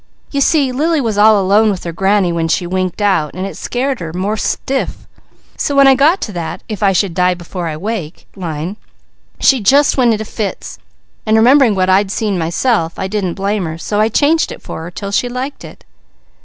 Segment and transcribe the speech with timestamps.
[0.31, 3.55] You see Lily was all alone with her granny when she winked out and it
[3.55, 5.05] scared her most stiff,
[5.57, 8.77] so when I got to that 'If I should die before I wake,' line,
[9.39, 10.79] she just went into fits,
[11.23, 14.81] and remembering what I'd seen myself, I didn't blame her; so I changed it for
[14.81, 15.83] her 'til she liked it."